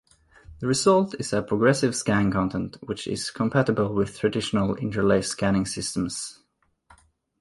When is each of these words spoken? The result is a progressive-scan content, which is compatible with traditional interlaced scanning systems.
The 0.57 0.65
result 0.65 1.13
is 1.19 1.31
a 1.31 1.43
progressive-scan 1.43 2.31
content, 2.31 2.75
which 2.87 3.05
is 3.05 3.29
compatible 3.29 3.93
with 3.93 4.17
traditional 4.17 4.73
interlaced 4.77 5.29
scanning 5.33 5.67
systems. 5.67 6.39